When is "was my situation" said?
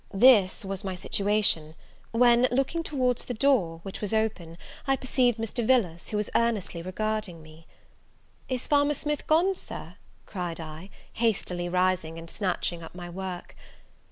0.65-1.75